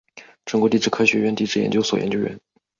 [0.45, 2.39] 中国地质科学院地质研究所研究员。